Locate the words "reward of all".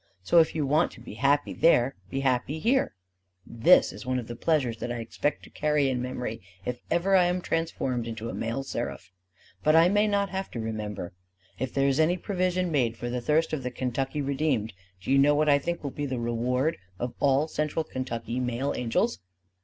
16.19-17.47